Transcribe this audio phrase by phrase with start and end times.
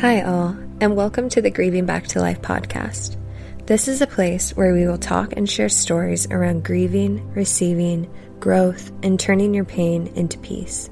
[0.00, 3.16] Hi, all, and welcome to the Grieving Back to Life podcast.
[3.64, 8.06] This is a place where we will talk and share stories around grieving, receiving,
[8.38, 10.90] growth, and turning your pain into peace.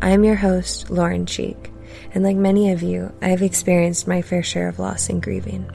[0.00, 1.70] I am your host, Lauren Cheek,
[2.14, 5.70] and like many of you, I have experienced my fair share of loss and grieving.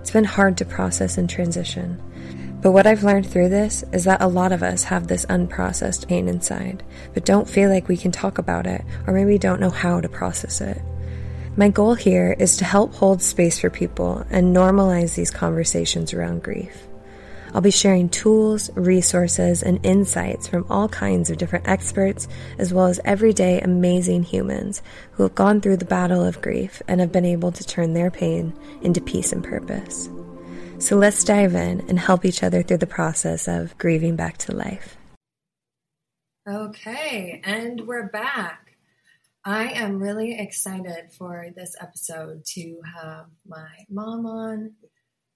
[0.00, 2.02] It's been hard to process and transition.
[2.60, 6.08] But what I've learned through this is that a lot of us have this unprocessed
[6.08, 6.82] pain inside,
[7.14, 10.08] but don't feel like we can talk about it, or maybe don't know how to
[10.08, 10.82] process it.
[11.58, 16.44] My goal here is to help hold space for people and normalize these conversations around
[16.44, 16.86] grief.
[17.52, 22.86] I'll be sharing tools, resources, and insights from all kinds of different experts, as well
[22.86, 27.24] as everyday amazing humans who have gone through the battle of grief and have been
[27.24, 30.08] able to turn their pain into peace and purpose.
[30.78, 34.54] So let's dive in and help each other through the process of grieving back to
[34.54, 34.96] life.
[36.48, 38.67] Okay, and we're back.
[39.48, 44.72] I am really excited for this episode to have my mom on.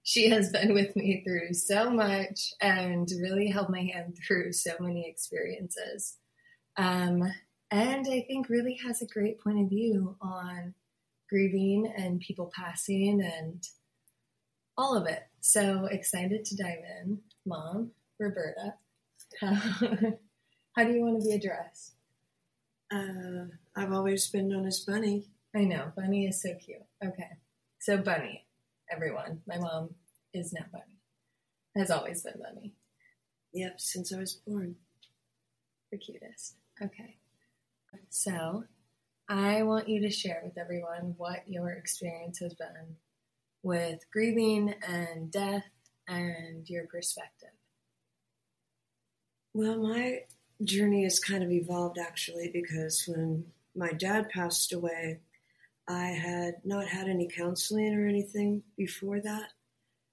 [0.03, 4.73] She has been with me through so much and really held my hand through so
[4.79, 6.19] many experiences.
[6.77, 7.23] Um,
[7.71, 10.75] and I think really has a great point of view on
[11.27, 13.67] grieving and people passing and
[14.77, 15.23] all of it.
[15.41, 17.17] So excited to dive in.
[17.47, 18.75] Mom, Roberta,
[19.41, 19.55] how,
[20.75, 21.95] how do you want to be addressed?
[22.93, 23.45] Uh,
[23.75, 25.27] I've always been known as Bunny.
[25.55, 26.85] I know, Bunny is so cute.
[27.03, 27.29] Okay.
[27.79, 28.45] So, Bunny,
[28.91, 29.41] everyone.
[29.47, 29.95] My mom
[30.33, 30.99] is now Bunny,
[31.75, 32.73] has always been Bunny.
[33.53, 34.75] Yep, since I was born.
[35.91, 36.55] The cutest.
[36.81, 37.17] Okay.
[38.09, 38.63] So,
[39.29, 42.97] I want you to share with everyone what your experience has been
[43.63, 45.63] with grieving and death
[46.07, 47.49] and your perspective?
[49.53, 50.21] Well, my
[50.63, 55.19] journey has kind of evolved actually because when my dad passed away,
[55.87, 59.49] I had not had any counseling or anything before that.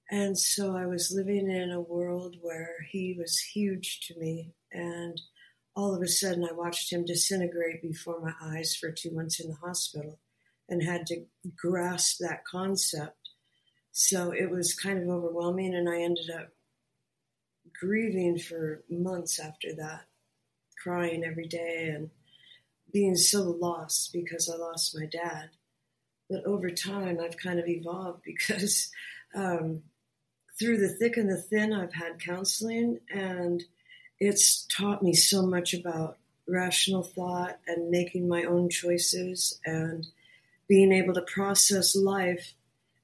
[0.09, 4.53] And so I was living in a world where he was huge to me.
[4.71, 5.19] And
[5.75, 9.49] all of a sudden, I watched him disintegrate before my eyes for two months in
[9.49, 10.19] the hospital
[10.67, 11.23] and had to
[11.55, 13.21] grasp that concept
[13.91, 16.49] so it was kind of overwhelming, and I ended up
[17.77, 20.05] grieving for months after that,
[20.81, 22.09] crying every day and
[22.91, 25.49] being so lost because I lost my dad.
[26.29, 28.91] But over time, I've kind of evolved because
[29.35, 29.83] um,
[30.59, 33.63] through the thick and the thin, I've had counseling, and
[34.19, 40.07] it's taught me so much about rational thought and making my own choices and
[40.67, 42.53] being able to process life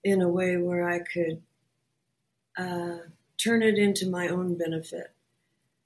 [0.03, 1.41] in a way where I could
[2.57, 2.97] uh,
[3.37, 5.11] turn it into my own benefit.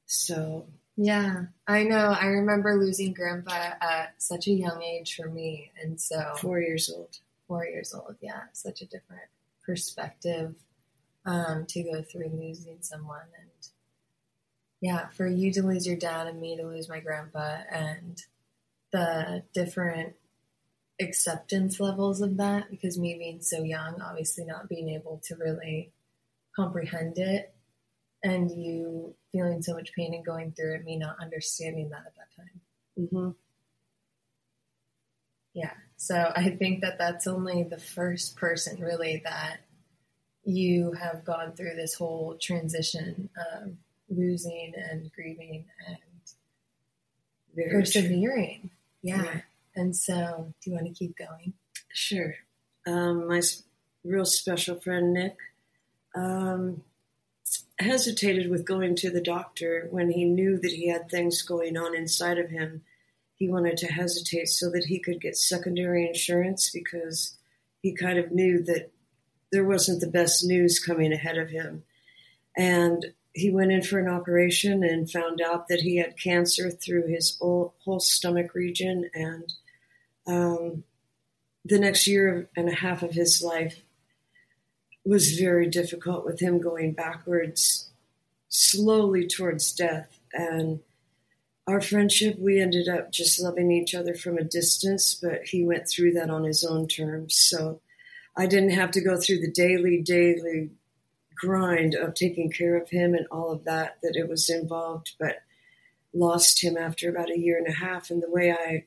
[0.05, 0.65] So.
[1.03, 2.15] Yeah, I know.
[2.19, 5.71] I remember losing grandpa at such a young age for me.
[5.81, 6.33] And so.
[6.37, 7.17] Four years old.
[7.47, 8.43] Four years old, yeah.
[8.53, 9.23] Such a different
[9.65, 10.53] perspective
[11.25, 13.25] um, to go through losing someone.
[13.39, 13.49] And
[14.79, 18.21] yeah, for you to lose your dad and me to lose my grandpa and
[18.91, 20.13] the different
[20.99, 25.91] acceptance levels of that because me being so young, obviously not being able to really
[26.55, 27.55] comprehend it,
[28.23, 32.15] and you feeling so much pain and going through it, me not understanding that at
[32.15, 32.61] that time.
[32.99, 33.29] Mm-hmm.
[35.53, 39.57] Yeah, so I think that that's only the first person really that
[40.43, 43.73] you have gone through this whole transition of
[44.09, 45.97] losing and grieving and
[47.55, 48.69] Very persevering.
[49.01, 49.23] Yeah.
[49.23, 49.41] yeah.
[49.75, 51.53] And so, do you want to keep going?
[51.93, 52.35] Sure.
[52.87, 53.41] Um, my
[54.03, 55.37] real special friend Nick
[56.15, 56.81] um,
[57.81, 61.95] hesitated with going to the doctor when he knew that he had things going on
[61.95, 62.83] inside of him.
[63.35, 67.37] He wanted to hesitate so that he could get secondary insurance because
[67.81, 68.91] he kind of knew that
[69.51, 71.83] there wasn't the best news coming ahead of him.
[72.55, 77.07] And he went in for an operation and found out that he had cancer through
[77.07, 79.53] his whole, stomach region and
[80.27, 80.83] um,
[81.65, 83.81] the next year and a half of his life
[85.05, 87.89] was very difficult with him going backwards
[88.49, 90.19] slowly towards death.
[90.33, 90.81] And
[91.67, 95.87] our friendship we ended up just loving each other from a distance but he went
[95.87, 97.35] through that on his own terms.
[97.35, 97.81] So
[98.35, 100.69] i didn't have to go through the daily daily
[101.35, 105.37] grind of taking care of him and all of that that it was involved but
[106.13, 108.09] lost him after about a year and a half.
[108.09, 108.85] And the way i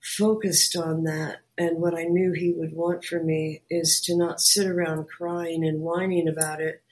[0.00, 4.40] focused on that and what I knew he would want for me is to not
[4.40, 6.82] sit around crying and whining about it,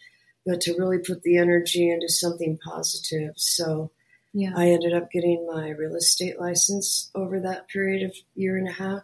[0.45, 3.35] but to really put the energy into something positive.
[3.37, 3.93] So
[4.35, 4.53] yeah.
[4.57, 8.73] I ended up getting my real estate license over that period of year and a
[8.73, 9.03] half.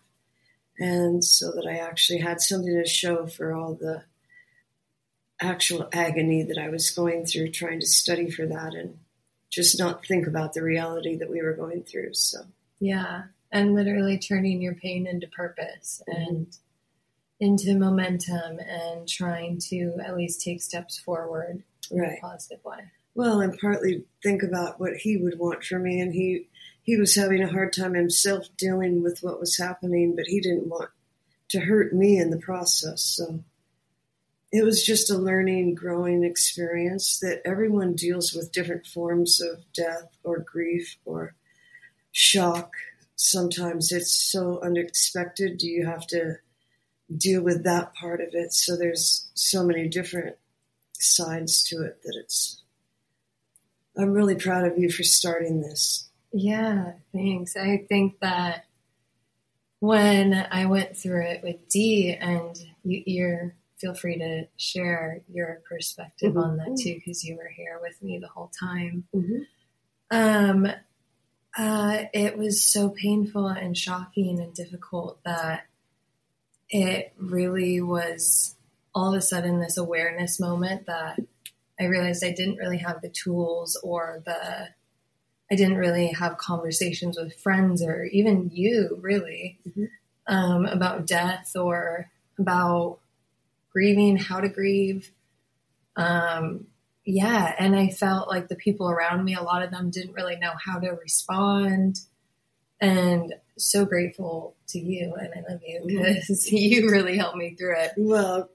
[0.79, 4.03] And so that I actually had something to show for all the
[5.41, 8.99] actual agony that I was going through trying to study for that and
[9.49, 12.15] just not think about the reality that we were going through.
[12.15, 12.41] So,
[12.81, 13.25] yeah.
[13.53, 16.23] And literally turning your pain into purpose mm-hmm.
[16.23, 16.57] and
[17.39, 22.13] into momentum and trying to at least take steps forward right.
[22.13, 22.79] in a positive way.
[23.15, 26.01] Well, and partly think about what he would want for me.
[26.01, 26.49] And he,
[26.83, 30.69] he was having a hard time himself dealing with what was happening, but he didn't
[30.69, 30.91] want
[31.51, 33.03] to hurt me in the process.
[33.03, 33.45] So
[34.51, 40.17] it was just a learning, growing experience that everyone deals with different forms of death
[40.25, 41.35] or grief or
[42.13, 42.71] shock.
[43.17, 45.59] Sometimes it's so unexpected.
[45.59, 46.37] Do you have to
[47.15, 48.53] deal with that part of it?
[48.53, 50.37] So there's so many different
[50.95, 52.63] sides to it that it's.
[53.97, 56.09] I'm really proud of you for starting this.
[56.33, 57.57] Yeah, thanks.
[57.57, 58.65] I think that
[59.81, 65.61] when I went through it with Dee, and you, you're feel free to share your
[65.69, 66.39] perspective mm-hmm.
[66.39, 69.05] on that too, because you were here with me the whole time.
[69.15, 69.43] Mm-hmm.
[70.13, 70.69] Um,
[71.57, 75.67] uh, it was so painful and shocking and difficult that
[76.71, 78.57] it really was
[78.95, 81.19] all of a sudden this awareness moment that
[81.79, 84.69] I realized I didn't really have the tools or the
[85.51, 89.85] I didn't really have conversations with friends or even you really mm-hmm.
[90.27, 93.01] um, about death or about
[93.71, 95.13] grieving, how to grieve.
[95.97, 96.69] Um,
[97.05, 100.37] yeah, and I felt like the people around me, a lot of them didn't really
[100.37, 102.01] know how to respond.
[102.81, 106.15] And so grateful to you, and I love you mm-hmm.
[106.15, 107.93] because you really helped me through it.
[107.97, 108.51] Well,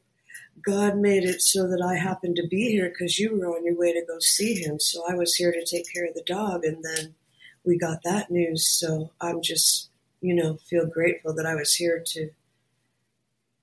[0.65, 3.77] God made it so that I happened to be here because you were on your
[3.77, 4.79] way to go see him.
[4.79, 7.15] So I was here to take care of the dog, and then
[7.63, 8.67] we got that news.
[8.67, 9.89] So I'm just,
[10.21, 12.29] you know, feel grateful that I was here to,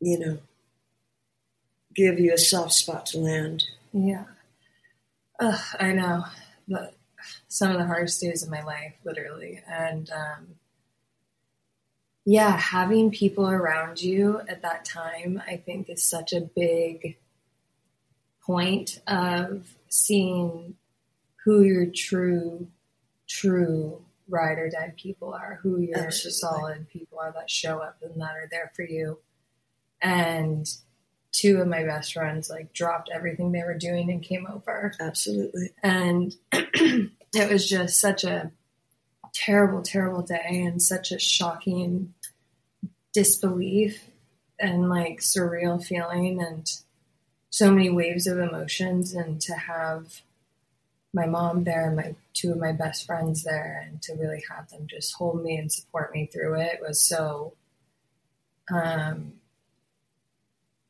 [0.00, 0.38] you know,
[1.94, 3.64] give you a soft spot to land.
[3.92, 4.25] Yeah.
[5.40, 6.25] Ugh, I know.
[6.69, 6.94] But
[7.48, 9.62] some of the hardest days of my life, literally.
[9.66, 10.46] And um,
[12.25, 17.19] yeah, having people around you at that time, I think, is such a big
[18.42, 20.76] point of seeing
[21.44, 22.69] who your true,
[23.28, 26.32] true ride or die people are, who your Absolutely.
[26.32, 29.19] solid people are that show up and that are there for you.
[30.00, 30.66] And
[31.34, 34.92] two of my best friends like dropped everything they were doing and came over.
[35.00, 35.72] Absolutely.
[35.82, 38.52] And it was just such a
[39.34, 42.14] terrible, terrible day and such a shocking
[43.12, 44.08] disbelief
[44.60, 46.70] and like surreal feeling and
[47.50, 50.22] so many waves of emotions and to have
[51.12, 54.69] my mom there and my two of my best friends there and to really have
[54.70, 57.54] them just hold me and support me through it was so
[58.72, 59.32] um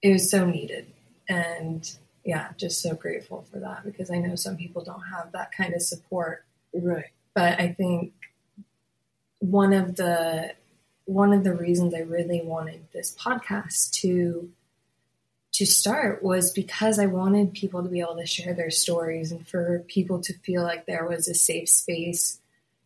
[0.04, 0.86] it was so needed.
[1.28, 1.90] And
[2.24, 5.72] yeah, just so grateful for that because I know some people don't have that kind
[5.72, 6.44] of support.
[6.74, 7.06] Right.
[7.34, 8.12] But I think
[9.38, 10.52] one of the
[11.06, 14.50] one of the reasons I really wanted this podcast to
[15.52, 19.46] to start was because I wanted people to be able to share their stories and
[19.46, 22.40] for people to feel like there was a safe space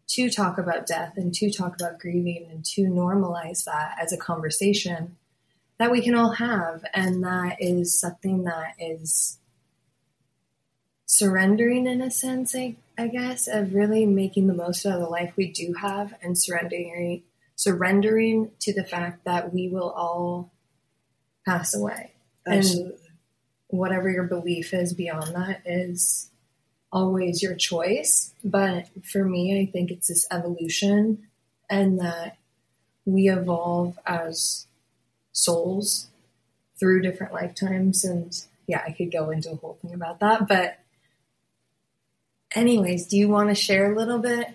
[0.09, 4.17] to talk about death and to talk about grieving and to normalize that as a
[4.17, 5.17] conversation
[5.79, 6.85] that we can all have.
[6.93, 9.39] And that is something that is
[11.07, 15.09] surrendering in a sense, I, I guess, of really making the most out of the
[15.09, 17.23] life we do have and surrendering
[17.59, 20.53] surrendering to the fact that we will all
[21.45, 22.13] pass away.
[22.47, 22.93] Absolutely.
[22.93, 22.99] And
[23.67, 26.31] whatever your belief is beyond that is
[26.93, 28.33] always your choice.
[28.45, 31.27] But for me, I think it's this evolution
[31.69, 32.37] and that
[33.05, 34.68] we evolve as
[35.39, 36.09] souls
[36.79, 38.05] through different lifetimes.
[38.05, 38.33] And
[38.67, 40.49] yeah, I could go into a whole thing about that.
[40.49, 40.79] But,
[42.55, 44.49] anyways, do you want to share a little bit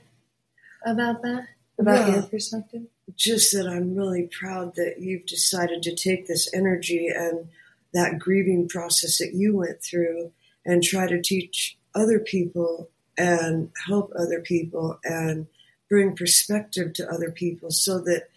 [0.86, 1.48] about that?
[1.80, 2.84] About yeah, your perspective?
[3.16, 7.48] Just that I'm really proud that you've decided to take this energy and
[7.94, 10.32] that grieving process that you went through
[10.66, 15.48] and try to teach other people and help other people and
[15.90, 18.30] bring perspective to other people so that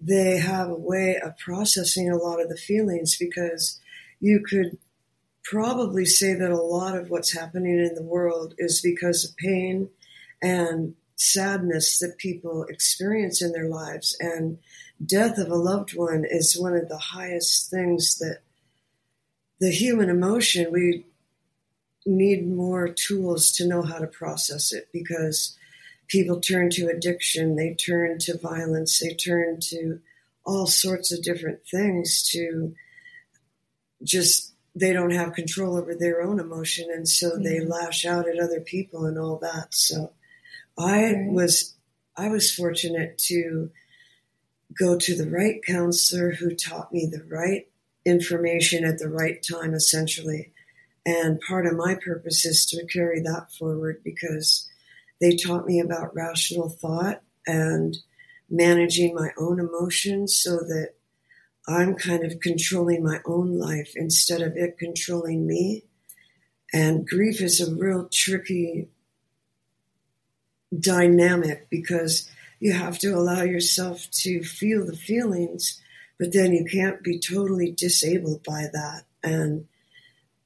[0.00, 3.78] they have a way of processing a lot of the feelings because
[4.20, 4.78] you could
[5.44, 9.90] probably say that a lot of what's happening in the world is because of pain
[10.42, 14.16] and sadness that people experience in their lives.
[14.20, 14.58] And
[15.04, 18.38] death of a loved one is one of the highest things that
[19.60, 21.04] the human emotion we
[22.06, 25.56] need more tools to know how to process it because
[26.10, 30.00] people turn to addiction, they turn to violence, they turn to
[30.44, 32.74] all sorts of different things to
[34.02, 37.42] just they don't have control over their own emotion and so mm-hmm.
[37.42, 40.12] they lash out at other people and all that so
[40.78, 41.26] i right.
[41.26, 41.74] was
[42.16, 43.70] i was fortunate to
[44.78, 47.68] go to the right counselor who taught me the right
[48.06, 50.52] information at the right time essentially
[51.04, 54.69] and part of my purpose is to carry that forward because
[55.20, 57.96] they taught me about rational thought and
[58.48, 60.94] managing my own emotions so that
[61.68, 65.84] I'm kind of controlling my own life instead of it controlling me.
[66.72, 68.88] And grief is a real tricky
[70.76, 75.80] dynamic because you have to allow yourself to feel the feelings,
[76.18, 79.04] but then you can't be totally disabled by that.
[79.22, 79.66] And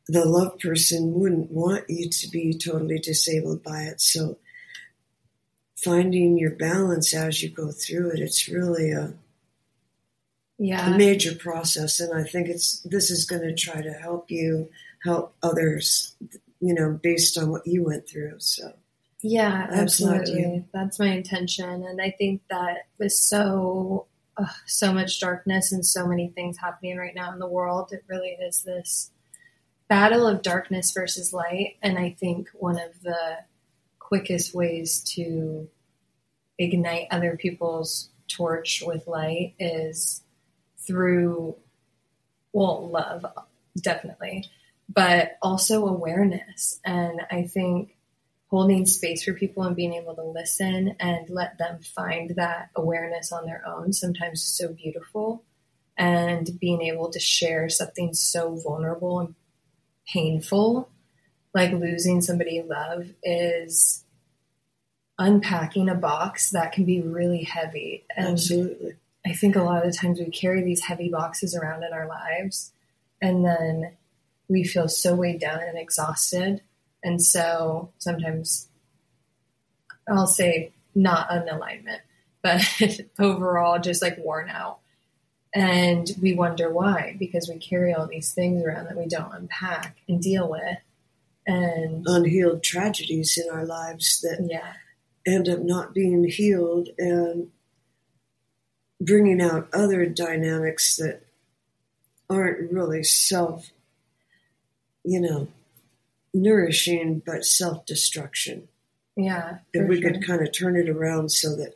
[0.09, 4.01] the love person wouldn't want you to be totally disabled by it.
[4.01, 4.39] So
[5.85, 9.15] finding your balance as you go through it, it's really a
[10.59, 10.95] yeah.
[10.95, 12.01] a major process.
[12.01, 14.71] And I think it's this is going to try to help you
[15.03, 16.17] help others,
[16.61, 18.37] you know, based on what you went through.
[18.39, 18.73] So
[19.21, 20.65] yeah, absolutely.
[20.73, 26.07] That's my intention, and I think that with so uh, so much darkness and so
[26.07, 29.11] many things happening right now in the world, it really is this
[29.89, 31.77] battle of darkness versus light.
[31.83, 33.39] And I think one of the
[33.99, 35.69] quickest ways to
[36.59, 40.23] ignite other people's torch with light is
[40.79, 41.57] through,
[42.53, 43.25] well, love,
[43.81, 44.51] definitely,
[44.89, 46.81] but also awareness.
[46.85, 47.97] And I think
[48.49, 53.33] holding space for people and being able to listen and let them find that awareness
[53.33, 55.43] on their own sometimes is so beautiful.
[55.97, 59.35] And being able to share something so vulnerable and
[60.07, 60.89] painful,
[61.53, 64.04] like losing somebody you love, is
[65.19, 68.05] unpacking a box that can be really heavy.
[68.17, 68.95] And Absolutely.
[69.27, 72.07] I think a lot of the times we carry these heavy boxes around in our
[72.07, 72.73] lives
[73.23, 73.93] and then
[74.49, 76.61] we feel so weighed down and exhausted.
[77.03, 78.69] And so sometimes
[80.09, 82.03] I'll say not an alignment,
[82.43, 82.63] but
[83.19, 84.81] overall just like worn out.
[85.55, 89.97] And we wonder why, because we carry all these things around that we don't unpack
[90.09, 90.79] and deal with.
[91.47, 94.73] And unhealed tragedies in our lives that yeah.
[95.27, 97.51] End up not being healed and
[99.01, 101.23] bringing out other dynamics that
[102.29, 103.71] aren't really self,
[105.05, 105.49] you know,
[106.33, 108.69] nourishing, but self destruction.
[109.17, 109.59] Yeah.
[109.73, 110.13] If we sure.
[110.13, 111.75] could kind of turn it around so that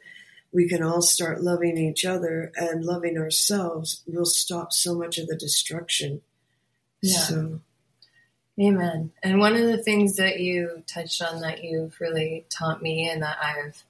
[0.52, 5.28] we can all start loving each other and loving ourselves, we'll stop so much of
[5.28, 6.22] the destruction.
[7.02, 7.18] Yeah.
[7.18, 7.60] So.
[8.60, 9.12] Amen.
[9.22, 13.22] And one of the things that you touched on that you've really taught me and
[13.22, 13.84] that I've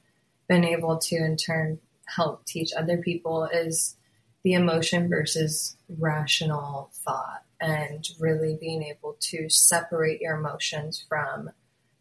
[0.46, 3.96] been able to in turn help teach other people is
[4.42, 11.50] the emotion versus rational thought and really being able to separate your emotions from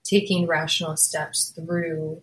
[0.03, 2.21] taking rational steps through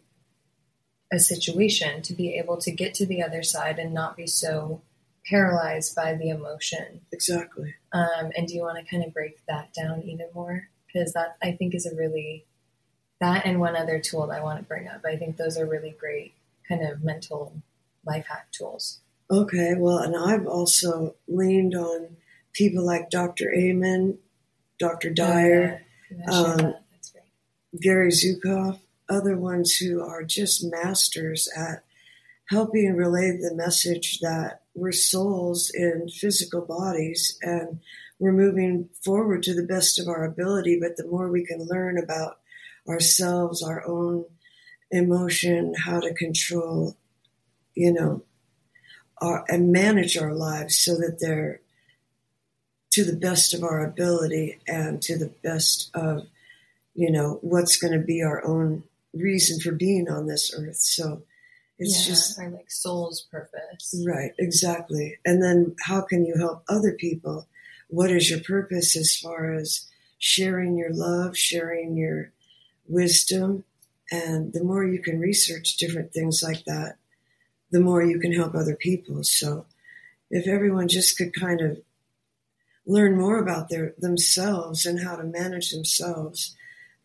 [1.13, 4.81] a situation to be able to get to the other side and not be so
[5.29, 7.01] paralyzed by the emotion.
[7.13, 7.75] Exactly.
[7.93, 10.69] Um, and do you want to kind of break that down even more?
[10.87, 12.45] Because that I think is a really
[13.21, 15.03] that and one other tool that I want to bring up.
[15.07, 16.35] I think those are really great
[16.69, 17.55] kind of mental
[18.05, 19.01] life hack tools.
[19.31, 22.17] Okay, well, and I've also leaned on
[22.53, 23.53] people like Dr.
[23.55, 24.19] Amen,
[24.79, 25.11] Dr.
[25.11, 25.83] Dyer,
[26.29, 26.67] oh, yeah.
[26.67, 26.75] um,
[27.81, 31.85] Gary Zukav, other ones who are just masters at
[32.51, 37.81] helping relay the message that we're souls in physical bodies and
[38.19, 40.79] we're moving forward to the best of our ability.
[40.81, 42.39] But the more we can learn about
[42.89, 44.25] ourselves, our own
[44.91, 46.97] emotion, how to control,
[47.75, 48.23] you know,
[49.19, 51.61] our, and manage our lives so that they're
[52.93, 56.27] to the best of our ability and to the best of,
[56.95, 60.77] you know, what's going to be our own reason for being on this earth.
[60.77, 61.23] So
[61.79, 63.95] it's yeah, just our like soul's purpose.
[64.07, 65.19] Right, exactly.
[65.25, 67.49] And then how can you help other people?
[67.89, 69.87] What is your purpose as far as
[70.19, 72.31] sharing your love, sharing your
[72.87, 73.65] wisdom?
[74.11, 76.97] And the more you can research different things like that,
[77.71, 79.25] the more you can help other people.
[79.25, 79.67] So
[80.31, 81.79] if everyone just could kind of
[82.87, 86.55] learn more about their themselves and how to manage themselves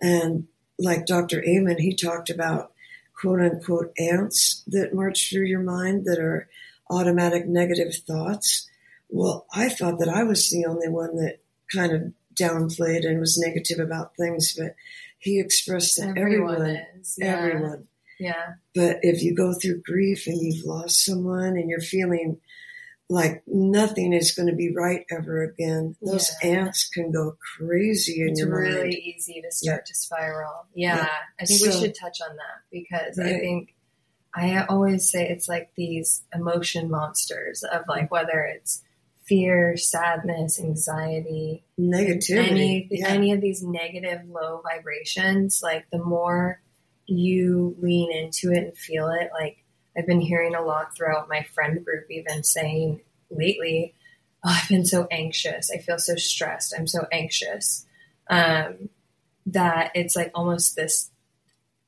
[0.01, 0.47] and
[0.77, 1.43] like Dr.
[1.43, 2.71] Amen, he talked about
[3.19, 6.47] quote unquote ants that march through your mind that are
[6.89, 8.67] automatic negative thoughts.
[9.09, 11.39] Well, I thought that I was the only one that
[11.73, 14.75] kind of downplayed and was negative about things, but
[15.17, 17.17] he expressed that everyone, everyone is.
[17.19, 17.35] Yeah.
[17.35, 17.87] everyone.
[18.19, 18.53] Yeah.
[18.75, 22.39] But if you go through grief and you've lost someone and you're feeling
[23.09, 25.95] like nothing is going to be right ever again.
[26.01, 26.59] Those Yeah.
[26.59, 28.93] ants can go crazy in it's your really mind.
[28.93, 30.67] easy to start to spiral.
[30.75, 31.07] Yeah, Yeah.
[31.39, 33.73] I think we should touch on that because I think
[34.35, 37.89] I always say it's like these emotion monsters of Mm-hmm.
[37.89, 38.83] like whether it's
[39.25, 42.49] fear, sadness, anxiety, Negativity.
[42.51, 43.07] any yeah.
[43.07, 45.61] any of these negative low vibrations.
[45.63, 46.61] Like the more
[47.07, 49.63] you lean into it and feel it, like
[49.99, 53.93] I've been hearing a lot throughout my friend group, even saying lately,
[54.45, 55.69] oh, I've been so anxious.
[55.69, 56.73] I feel so stressed.
[56.77, 57.85] I'm so anxious.
[58.29, 58.89] Um,
[59.47, 61.09] that it's like almost this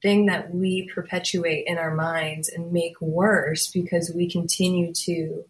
[0.01, 5.45] thing that we perpetuate in our minds and make worse because we continue to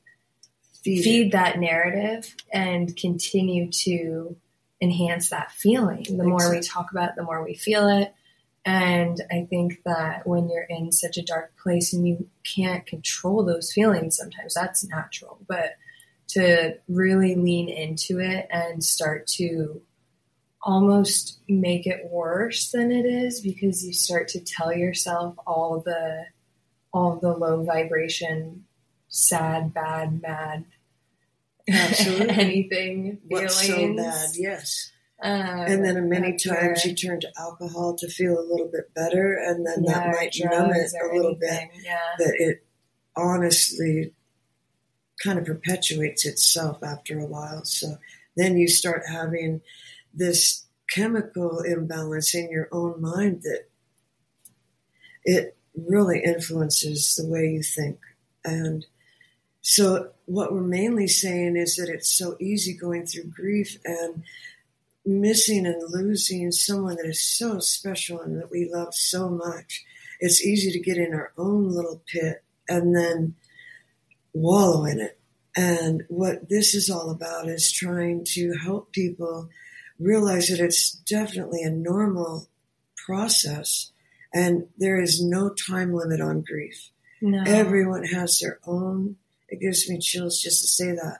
[0.83, 4.35] Feed feed, that narrative and continue to
[4.81, 6.03] enhance that feeling.
[6.09, 8.13] The more we talk about it, the more we feel it.
[8.63, 13.43] And I think that when you're in such a dark place and you can't control
[13.43, 15.39] those feelings, sometimes that's natural.
[15.47, 15.77] But
[16.29, 19.81] to really lean into it and start to
[20.61, 26.25] almost make it worse than it is because you start to tell yourself all the
[26.93, 28.63] all the low vibration
[29.07, 30.65] sad bad mad
[31.69, 32.29] Absolutely.
[32.29, 34.29] anything What's so bad?
[34.35, 34.91] Yes.
[35.23, 39.33] Um, And then many times you turn to alcohol to feel a little bit better,
[39.33, 41.51] and then yeah, that might numb it a little bit.
[41.51, 41.81] anything.
[41.83, 41.97] Yeah.
[42.17, 42.65] That it
[43.15, 44.13] honestly
[45.23, 47.63] kind of perpetuates itself after a while.
[47.65, 47.97] So
[48.35, 49.61] then you start having
[50.13, 53.65] this chemical imbalance in your own mind that
[55.23, 57.99] it really influences the way you think.
[58.43, 58.85] And
[59.61, 64.23] so, what we're mainly saying is that it's so easy going through grief and
[65.05, 69.83] missing and losing someone that is so special and that we love so much.
[70.19, 73.35] It's easy to get in our own little pit and then
[74.33, 75.19] wallow in it.
[75.55, 79.49] And what this is all about is trying to help people
[79.99, 82.47] realize that it's definitely a normal
[82.95, 83.91] process
[84.33, 86.89] and there is no time limit on grief.
[87.21, 87.43] No.
[87.45, 89.17] Everyone has their own,
[89.49, 91.19] it gives me chills just to say that.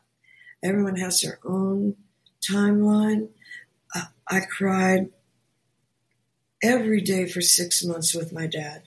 [0.63, 1.95] Everyone has their own
[2.41, 3.29] timeline.
[4.32, 5.10] I, cried
[6.63, 8.84] every day for six months with my dad.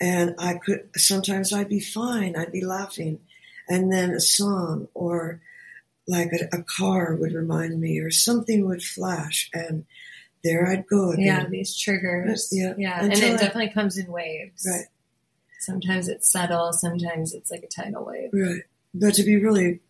[0.00, 3.20] And I could, sometimes I'd be fine, I'd be laughing.
[3.68, 5.40] And then a song or
[6.08, 9.84] like a, a car would remind me or something would flash and
[10.42, 11.24] there I'd go again.
[11.26, 12.48] yeah, these triggers.
[12.50, 12.72] Yeah.
[12.78, 13.02] Yeah.
[13.02, 14.66] And it I- definitely comes in waves.
[14.68, 14.86] Right.
[15.60, 18.30] Sometimes it's subtle, sometimes it's like a tidal wave.
[18.32, 18.62] Right.
[18.94, 19.80] But to be really,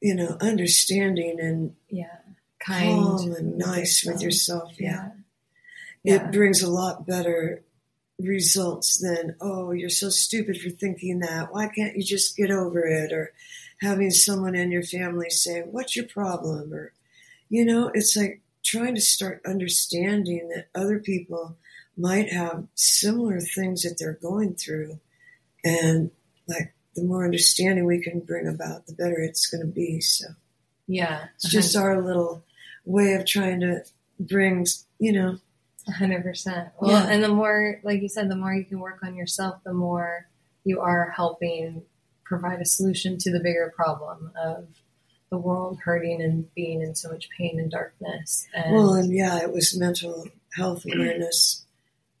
[0.00, 2.16] you know, understanding and Yeah.
[2.64, 5.10] Kind calm and nice with yourself, yeah.
[6.02, 6.14] Yeah.
[6.16, 7.62] It brings a lot better
[8.18, 11.52] results than, oh, you're so stupid for thinking that.
[11.52, 13.12] Why can't you just get over it?
[13.12, 13.32] Or
[13.80, 16.72] having someone in your family say, what's your problem?
[16.72, 16.92] Or,
[17.48, 21.56] you know, it's like trying to start understanding that other people
[21.96, 25.00] might have similar things that they're going through.
[25.64, 26.10] And
[26.46, 30.00] like the more understanding we can bring about, the better it's going to be.
[30.00, 30.26] So
[30.86, 31.26] Yeah.
[31.34, 31.84] it's just uh-huh.
[31.84, 32.44] our little
[32.84, 33.84] way of trying to
[34.18, 34.66] bring,
[34.98, 35.38] you know,
[35.96, 36.68] hundred percent.
[36.80, 37.10] Well, Yeah.
[37.12, 40.28] and the more, like you said, the more you can work on yourself, the more
[40.64, 41.82] you are helping
[42.24, 44.68] provide a solution to the bigger problem of
[45.30, 48.46] the world hurting and being in so much pain and darkness.
[48.54, 51.64] And Well, and yeah, it was mental health awareness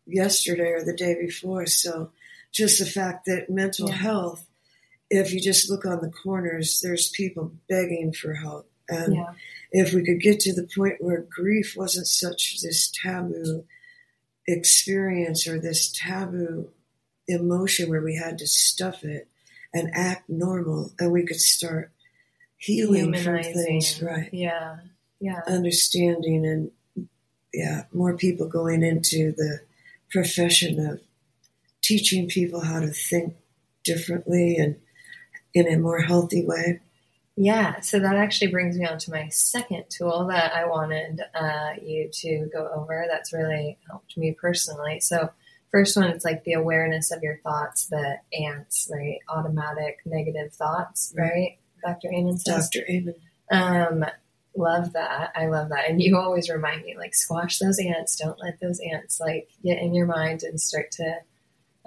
[0.06, 1.66] yesterday or the day before.
[1.66, 2.10] So
[2.50, 3.96] just the fact that mental Yeah.
[3.96, 4.46] health,
[5.10, 8.68] if you just look on the corners, there's people begging for help.
[8.88, 9.32] And yeah,
[9.70, 13.64] if we could get to the point where grief wasn't such this taboo
[14.46, 16.70] experience or this taboo
[17.28, 19.28] emotion where we had to stuff it
[19.72, 21.90] and act normal and we could start
[22.56, 24.28] healing from things, right?
[24.32, 24.78] Yeah,
[25.20, 27.08] yeah, understanding and
[27.52, 29.60] yeah, more people going into the
[30.10, 31.00] profession of
[31.82, 33.34] teaching people how to think
[33.84, 34.76] differently and
[35.54, 36.80] in a more healthy way.
[37.36, 37.80] Yeah.
[37.80, 42.10] So that actually brings me on to my second tool that I wanted uh, you
[42.12, 43.06] to go over.
[43.10, 45.00] That's really helped me personally.
[45.00, 45.30] So.
[45.70, 49.20] First one, it's like the awareness of your thoughts, the ants, right?
[49.30, 51.56] Automatic negative thoughts, right?
[51.82, 52.08] Dr.
[52.12, 52.68] Amen says.
[52.68, 52.84] Dr.
[52.90, 53.14] Amen.
[53.50, 54.04] Um,
[54.56, 55.32] love that.
[55.34, 55.88] I love that.
[55.88, 58.16] And you always remind me, like, squash those ants.
[58.16, 61.20] Don't let those ants like get in your mind and start to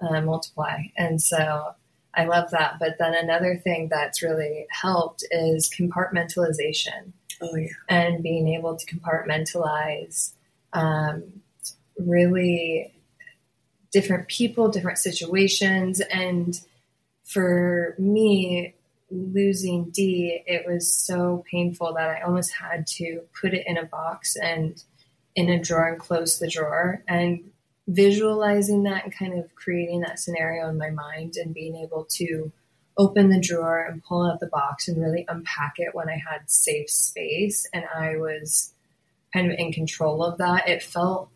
[0.02, 0.78] uh, multiply.
[0.98, 1.76] And so
[2.16, 2.78] I love that.
[2.80, 7.68] But then another thing that's really helped is compartmentalization Oh yeah.
[7.90, 10.34] and being able to compartmentalize
[10.74, 11.42] um,
[11.98, 12.94] really
[13.92, 16.02] different people, different situations.
[16.02, 16.60] And
[17.24, 18.76] for me,
[19.10, 23.86] losing D, it was so painful that I almost had to put it in a
[23.86, 24.82] box and
[25.36, 27.04] in a drawer and close the drawer.
[27.08, 27.52] And
[27.88, 32.52] visualizing that and kind of creating that scenario in my mind and being able to
[32.98, 36.50] open the drawer and pull out the box and really unpack it when I had
[36.50, 38.74] safe space and I was
[39.34, 40.68] kind of in control of that.
[40.68, 41.30] It felt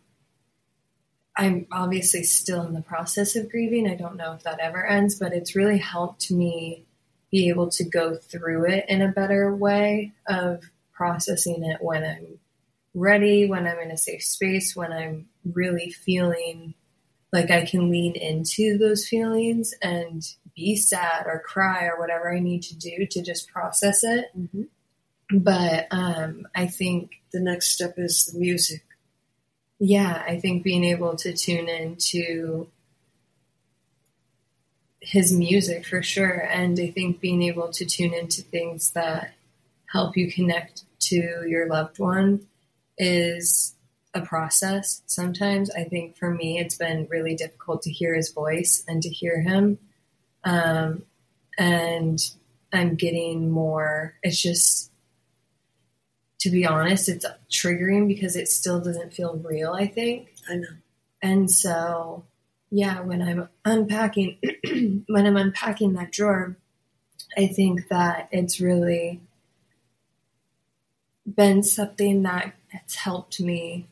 [1.35, 3.87] I'm obviously still in the process of grieving.
[3.87, 6.85] I don't know if that ever ends, but it's really helped me
[7.31, 12.39] be able to go through it in a better way of processing it when I'm
[12.93, 16.73] ready, when I'm in a safe space, when I'm really feeling
[17.31, 20.23] like I can lean into those feelings and
[20.55, 24.25] be sad or cry or whatever I need to do to just process it.
[24.37, 24.63] Mm-hmm.
[25.37, 28.83] But um, I think the next step is the music.
[29.77, 32.67] Yeah, I think being able to tune into
[34.99, 36.47] his music for sure.
[36.51, 39.33] And I think being able to tune into things that
[39.85, 41.15] help you connect to
[41.47, 42.47] your loved one
[42.99, 43.75] is
[44.13, 45.71] a process sometimes.
[45.71, 49.41] I think for me, it's been really difficult to hear his voice and to hear
[49.41, 49.79] him.
[50.43, 51.03] Um,
[51.57, 52.19] and
[52.71, 54.91] I'm getting more, it's just,
[56.39, 60.33] to be honest, it's triggering because it still doesn't feel real, I think.
[60.49, 60.67] I know.
[61.21, 62.23] And so,
[62.71, 64.37] yeah, when I'm unpacking,
[65.07, 66.55] when I'm unpacking that drawer,
[67.37, 69.21] I think that it's really
[71.25, 73.87] been something that has helped me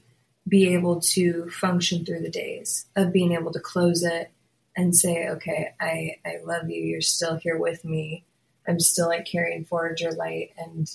[0.48, 4.32] be able to function through the days of being able to close it
[4.76, 6.82] and say, okay, I, I love you.
[6.82, 8.24] You're still here with me.
[8.68, 10.90] I'm still like carrying forward your light and,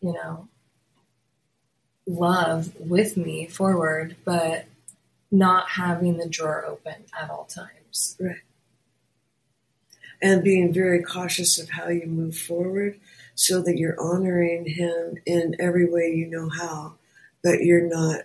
[0.00, 0.48] you know,
[2.06, 4.66] love with me forward, but
[5.30, 8.16] not having the drawer open at all times.
[8.20, 8.36] Right.
[10.22, 12.98] And being very cautious of how you move forward
[13.34, 16.94] so that you're honoring him in every way you know how,
[17.46, 18.22] but you're not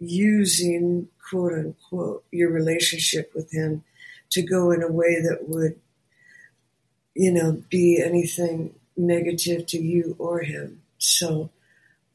[0.00, 3.84] using quote unquote your relationship with him
[4.30, 5.78] to go in a way that would,
[7.14, 10.82] you know, be anything negative to you or him.
[10.98, 11.50] So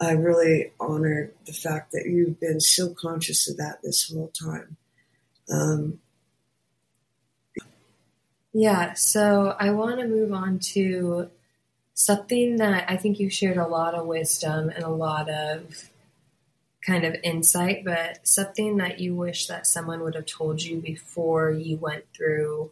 [0.01, 4.75] I really honor the fact that you've been so conscious of that this whole time.
[5.49, 5.99] Um,
[8.51, 11.29] yeah, so I want to move on to
[11.93, 15.89] something that I think you shared a lot of wisdom and a lot of
[16.85, 21.51] kind of insight, but something that you wish that someone would have told you before
[21.51, 22.71] you went through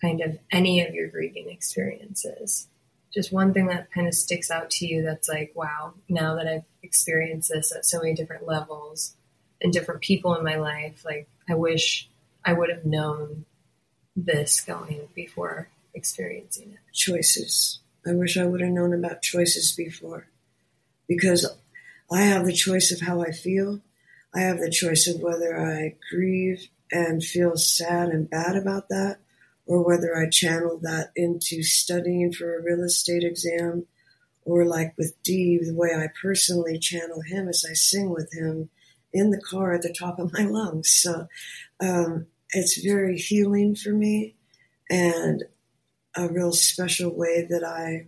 [0.00, 2.68] kind of any of your grieving experiences.
[3.12, 6.46] Just one thing that kind of sticks out to you that's like, wow, now that
[6.46, 9.16] I've experienced this at so many different levels
[9.60, 12.08] and different people in my life, like I wish
[12.44, 13.44] I would have known
[14.14, 16.94] this going before experiencing it.
[16.94, 17.80] Choices.
[18.06, 20.28] I wish I would have known about choices before
[21.08, 21.46] because
[22.10, 23.80] I have the choice of how I feel.
[24.34, 29.18] I have the choice of whether I grieve and feel sad and bad about that,
[29.66, 33.86] or whether I channel that into studying for a real estate exam,
[34.44, 38.70] or like with D, the way I personally channel him as I sing with him
[39.12, 40.92] in the car at the top of my lungs.
[40.92, 41.26] So
[41.80, 44.36] um, it's very healing for me
[44.88, 45.42] and
[46.16, 48.06] a real special way that I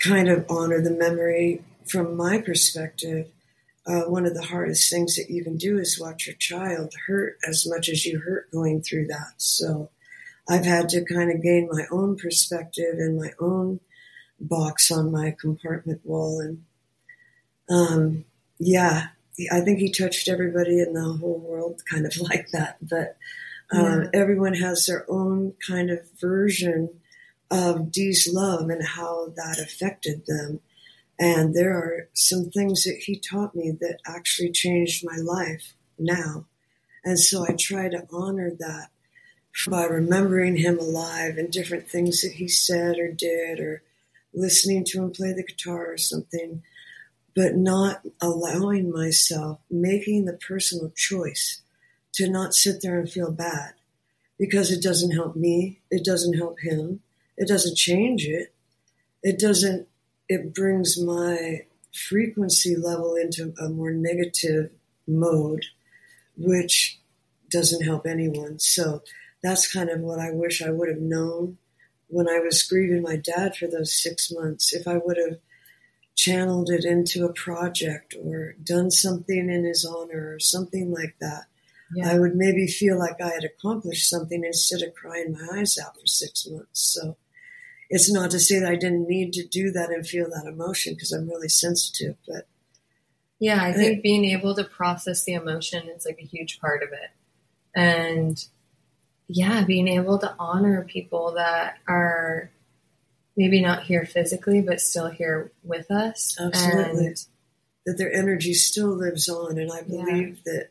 [0.00, 3.28] kind of honor the memory from my perspective,
[3.86, 7.38] uh, one of the hardest things that you can do is watch your child hurt
[7.48, 9.32] as much as you hurt going through that.
[9.38, 9.90] So
[10.48, 13.80] I've had to kind of gain my own perspective and my own
[14.40, 16.40] box on my compartment wall.
[16.40, 16.64] And
[17.70, 18.24] um,
[18.58, 19.08] yeah,
[19.50, 22.76] I think he touched everybody in the whole world kind of like that.
[22.82, 23.16] But
[23.70, 24.08] um, yeah.
[24.14, 26.90] everyone has their own kind of version
[27.50, 30.60] of Dee's love and how that affected them.
[31.18, 36.46] And there are some things that he taught me that actually changed my life now.
[37.04, 38.88] And so I try to honor that
[39.66, 43.82] by remembering him alive and different things that he said or did or
[44.32, 46.62] listening to him play the guitar or something,
[47.34, 51.62] but not allowing myself, making the personal choice
[52.12, 53.72] to not sit there and feel bad
[54.38, 55.80] because it doesn't help me.
[55.90, 57.00] It doesn't help him.
[57.36, 58.54] It doesn't change it.
[59.22, 59.88] It doesn't
[60.28, 61.62] it brings my
[61.94, 64.70] frequency level into a more negative
[65.06, 65.64] mode,
[66.36, 67.00] which
[67.50, 68.58] doesn't help anyone.
[68.58, 69.02] So
[69.42, 71.58] that's kind of what I wish I would have known
[72.08, 74.72] when I was grieving my dad for those six months.
[74.72, 75.38] If I would have
[76.14, 81.44] channeled it into a project or done something in his honor or something like that,
[81.94, 82.10] yeah.
[82.10, 85.98] I would maybe feel like I had accomplished something instead of crying my eyes out
[85.98, 86.82] for six months.
[86.92, 87.16] So
[87.90, 90.94] it's not to say that I didn't need to do that and feel that emotion
[90.94, 92.46] because I'm really sensitive, but
[93.40, 96.88] yeah, I think being able to process the emotion is like a huge part of
[96.92, 97.10] it.
[97.74, 98.44] And
[99.28, 102.50] yeah, being able to honor people that are
[103.36, 106.36] maybe not here physically, but still here with us.
[106.40, 107.06] Absolutely.
[107.06, 107.16] And,
[107.86, 109.56] that their energy still lives on.
[109.56, 110.52] And I believe yeah.
[110.52, 110.68] that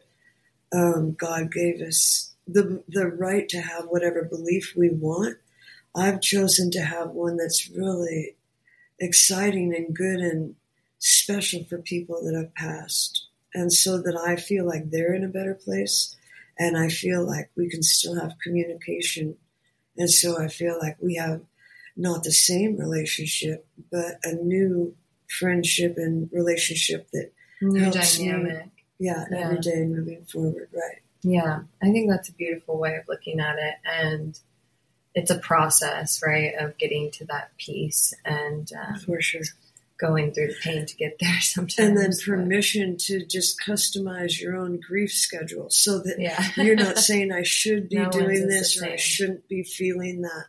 [0.78, 5.38] um, God gave us the, the right to have whatever belief we want.
[5.98, 8.36] I've chosen to have one that's really
[9.00, 10.56] exciting and good and
[11.00, 13.28] special for people that have passed.
[13.54, 16.16] And so that I feel like they're in a better place
[16.60, 19.36] and I feel like we can still have communication.
[19.98, 21.42] And so I feel like we have
[21.96, 24.96] not the same relationship, but a new
[25.40, 27.32] friendship and relationship that
[27.62, 28.66] new helps dynamic.
[28.66, 30.70] Me, yeah, yeah, every day moving forward.
[30.72, 31.02] Right.
[31.24, 34.40] Yeah, I think that's a beautiful way of looking at it, and
[35.18, 39.42] it's a process, right, of getting to that peace and um, for sure
[40.00, 41.80] going through the pain to get there sometimes.
[41.80, 43.00] And then permission but.
[43.00, 46.46] to just customize your own grief schedule so that yeah.
[46.64, 50.46] you're not saying I should be no doing this or I shouldn't be feeling that.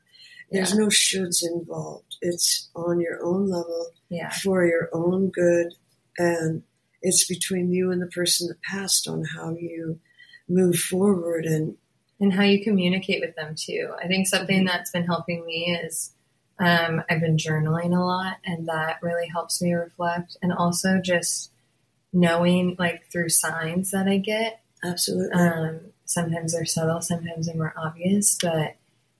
[0.50, 0.80] There's yeah.
[0.80, 2.16] no shoulds involved.
[2.20, 4.30] It's on your own level yeah.
[4.30, 5.72] for your own good.
[6.18, 6.62] And
[7.00, 9.98] it's between you and the person that passed on how you
[10.46, 11.76] move forward and
[12.20, 13.92] and how you communicate with them too.
[14.02, 14.66] I think something mm-hmm.
[14.66, 16.12] that's been helping me is
[16.58, 20.36] um, I've been journaling a lot, and that really helps me reflect.
[20.42, 21.52] And also just
[22.12, 24.60] knowing, like, through signs that I get.
[24.82, 25.38] Absolutely.
[25.38, 28.38] Um, sometimes they're subtle, sometimes they're more obvious.
[28.40, 28.76] But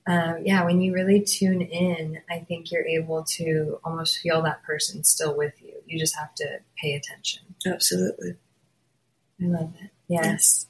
[0.06, 4.62] um, yeah, when you really tune in, I think you're able to almost feel that
[4.62, 5.74] person still with you.
[5.86, 7.42] You just have to pay attention.
[7.66, 8.36] Absolutely.
[9.42, 9.90] I love it.
[10.08, 10.67] Yes.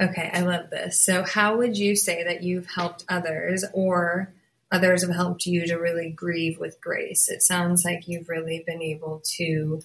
[0.00, 1.00] Okay, I love this.
[1.00, 4.32] So, how would you say that you've helped others or
[4.70, 7.28] others have helped you to really grieve with grace.
[7.28, 9.82] It sounds like you've really been able to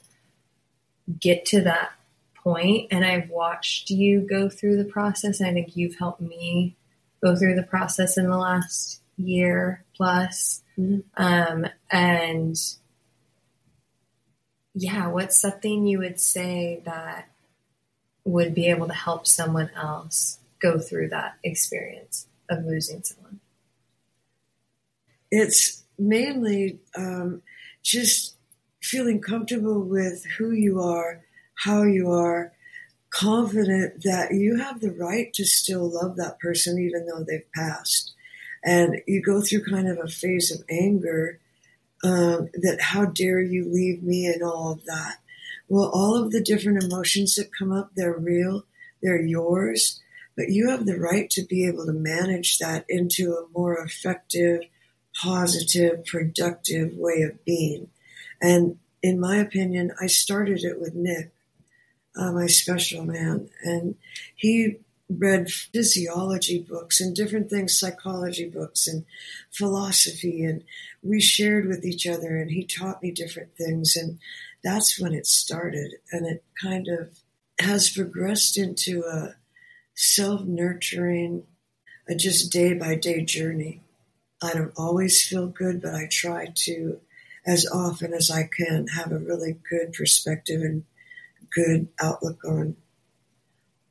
[1.19, 1.91] get to that
[2.35, 5.41] point, and I've watched you go through the process.
[5.41, 6.75] I think you've helped me
[7.23, 10.61] go through the process in the last year plus.
[10.77, 11.01] Mm-hmm.
[11.15, 12.57] Um, and
[14.73, 17.29] yeah, what's something you would say that
[18.25, 23.39] would be able to help someone else go through that experience of losing someone?
[25.33, 27.41] it's mainly um,
[27.81, 28.35] just
[28.83, 31.23] feeling comfortable with who you are,
[31.55, 32.53] how you are,
[33.09, 38.13] confident that you have the right to still love that person even though they've passed.
[38.63, 41.39] And you go through kind of a phase of anger
[42.03, 45.17] um, that how dare you leave me and all of that.
[45.67, 48.65] Well, all of the different emotions that come up, they're real,
[49.01, 50.01] they're yours,
[50.35, 54.61] but you have the right to be able to manage that into a more effective
[55.15, 57.89] positive, productive way of being.
[58.41, 61.31] And in my opinion, I started it with Nick,
[62.15, 63.95] uh, my special man, and
[64.35, 64.77] he
[65.09, 69.05] read physiology books and different things, psychology books and
[69.51, 70.63] philosophy, and
[71.01, 74.19] we shared with each other, and he taught me different things, and
[74.63, 77.19] that's when it started, and it kind of
[77.59, 79.35] has progressed into a
[79.95, 81.43] self nurturing,
[82.07, 83.81] a just day by day journey.
[84.41, 86.99] I don't always feel good, but I try to,
[87.45, 90.83] as often as I can, have a really good perspective and
[91.53, 92.75] good outlook on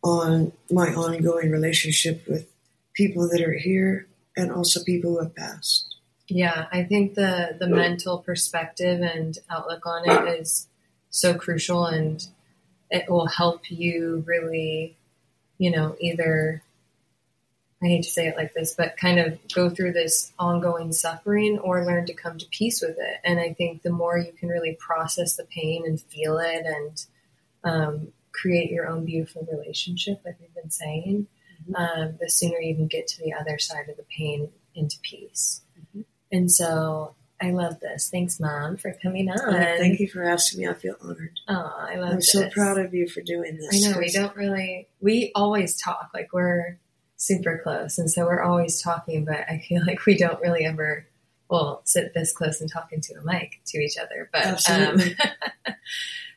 [0.03, 2.49] on my ongoing relationship with
[2.93, 5.92] people that are here and also people who have passed.
[6.35, 10.67] Yeah, I think the the mental perspective and outlook on it is
[11.11, 12.27] so crucial and
[12.91, 14.97] it will help you really,
[15.59, 16.63] you know, either
[17.83, 21.59] I hate to say it like this, but kind of go through this ongoing suffering
[21.59, 23.21] or learn to come to peace with it.
[23.25, 27.07] And I think the more you can really process the pain and feel it and
[27.63, 31.27] um, create your own beautiful relationship, like we've been saying,
[31.69, 31.75] mm-hmm.
[31.75, 35.61] um, the sooner you can get to the other side of the pain into peace.
[36.33, 38.09] And so I love this.
[38.11, 39.39] Thanks, Mom, for coming on.
[39.39, 40.69] Oh, thank you for asking me.
[40.69, 41.39] I feel honored.
[41.47, 42.33] Oh, I love I'm this.
[42.33, 43.87] so proud of you for doing this.
[43.87, 46.79] I know, we don't really, we always talk like we're,
[47.23, 47.99] super close.
[47.99, 51.07] And so we're always talking, but I feel like we don't really ever,
[51.49, 54.29] well, sit this close and talk into a mic to each other.
[54.33, 55.01] But um,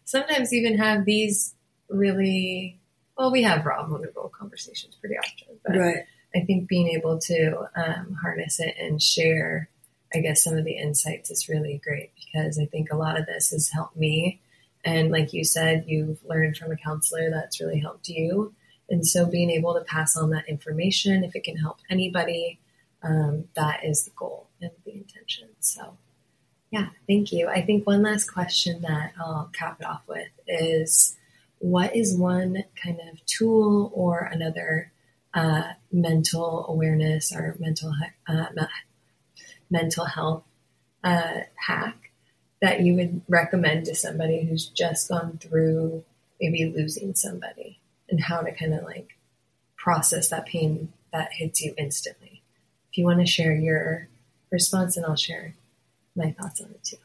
[0.06, 1.56] sometimes even have these
[1.90, 2.80] really,
[3.18, 5.58] well, we have raw, vulnerable conversations pretty often.
[5.66, 6.04] But right.
[6.36, 9.70] I think being able to um, harness it and share,
[10.16, 13.26] I guess, some of the insights is really great because I think a lot of
[13.26, 14.42] this has helped me.
[14.86, 18.54] And like you said, you've learned from a counselor that's really helped you.
[18.90, 22.60] And so being able to pass on that information, if it can help anybody,
[23.04, 24.48] um, that is the goal.
[24.62, 25.50] and the intention.
[25.60, 25.98] So,
[26.72, 27.48] yeah, thank you.
[27.48, 31.18] I think one last question that I'll cap it off with is
[31.60, 34.92] what is one kind of tool or another
[35.34, 37.94] uh, mental awareness or mental
[38.28, 38.46] uh,
[39.76, 40.44] mental health
[41.04, 42.12] uh, hack
[42.62, 46.04] that you would recommend to somebody who's just gone through
[46.40, 49.18] maybe losing somebody and how to kind of like
[49.76, 52.42] process that pain that hits you instantly.
[52.92, 54.08] If you want to share your
[54.52, 55.54] response, and I'll share
[56.16, 56.98] my thoughts on it too.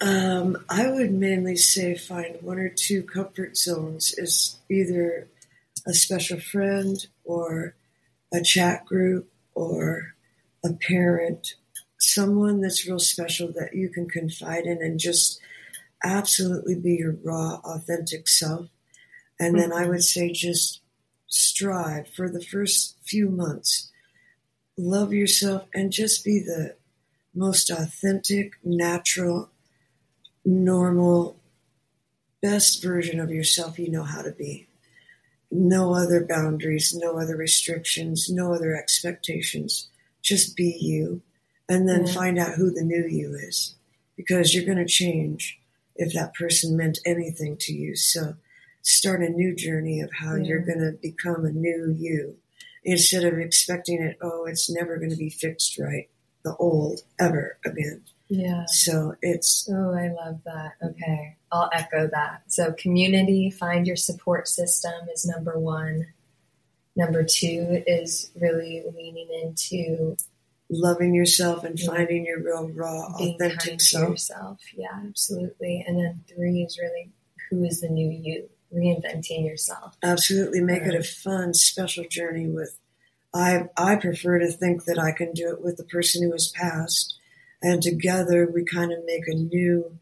[0.00, 5.28] Um, I would mainly say find one or two comfort zones is either
[5.86, 7.74] a special friend or
[8.32, 10.14] a chat group or
[10.62, 11.54] a parent,
[11.98, 15.40] someone that's real special that you can confide in and just
[16.04, 18.68] absolutely be your raw, authentic self.
[19.40, 20.82] And then I would say just
[21.26, 23.90] strive for the first few months.
[24.76, 26.76] Love yourself and just be the
[27.34, 29.50] most authentic, natural,
[30.44, 31.38] normal,
[32.42, 34.65] best version of yourself you know how to be.
[35.50, 39.88] No other boundaries, no other restrictions, no other expectations.
[40.22, 41.22] Just be you
[41.68, 43.74] and then find out who the new you is
[44.16, 45.58] because you're going to change
[45.96, 47.96] if that person meant anything to you.
[47.96, 48.34] So
[48.82, 50.44] start a new journey of how yeah.
[50.44, 52.36] you're going to become a new you
[52.84, 56.08] instead of expecting it, oh, it's never going to be fixed right,
[56.44, 58.02] the old ever again.
[58.28, 58.64] Yeah.
[58.66, 59.68] So it's.
[59.70, 60.72] Oh, I love that.
[60.82, 61.36] Okay.
[61.52, 62.42] I'll echo that.
[62.48, 66.06] So, community, find your support system is number one.
[66.96, 70.16] Number two is really leaning into
[70.68, 74.10] loving yourself and finding your real raw, authentic self.
[74.10, 74.60] yourself.
[74.74, 75.84] Yeah, absolutely.
[75.86, 77.10] And then three is really
[77.50, 79.96] who is the new you, reinventing yourself.
[80.02, 82.48] Absolutely, make it a fun, special journey.
[82.48, 82.78] With
[83.32, 86.48] I, I prefer to think that I can do it with the person who has
[86.48, 87.18] passed,
[87.62, 89.98] and together we kind of make a new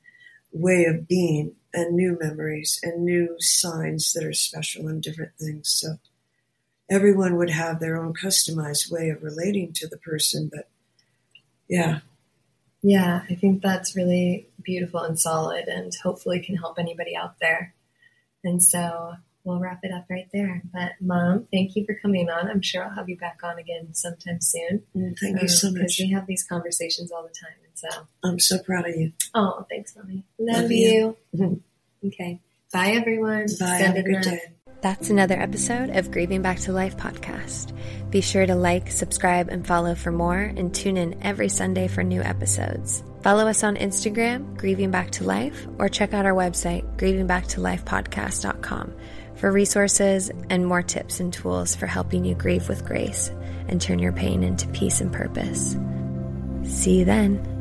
[0.53, 5.69] way of being and new memories and new signs that are special and different things.
[5.69, 5.97] So
[6.88, 10.69] everyone would have their own customized way of relating to the person, but
[11.69, 12.01] yeah.
[12.83, 17.75] Yeah, I think that's really beautiful and solid and hopefully can help anybody out there.
[18.45, 20.62] And so we'll wrap it up right there.
[20.72, 22.48] But mom, thank you for coming on.
[22.48, 24.83] I'm sure I'll have you back on again sometime soon.
[24.96, 25.74] Mm, thank um, you so much.
[25.74, 27.57] Because we have these conversations all the time.
[27.64, 29.12] And so I'm so proud of you.
[29.35, 30.24] Oh, thanks, mommy.
[30.38, 31.16] Love, Love you.
[31.33, 31.62] you.
[32.07, 32.40] okay.
[32.72, 33.42] Bye everyone.
[33.42, 33.78] Bye.
[33.78, 34.40] Send have a good day.
[34.85, 37.72] That's another episode of Grieving Back to Life podcast.
[38.11, 42.02] Be sure to like, subscribe, and follow for more, and tune in every Sunday for
[42.02, 43.02] new episodes.
[43.22, 48.92] Follow us on Instagram, Grieving Back to Life, or check out our website, grievingbacktolifepodcast.com,
[49.37, 53.31] for resources and more tips and tools for helping you grieve with grace
[53.68, 55.77] and turn your pain into peace and purpose.
[56.64, 57.54] See you then.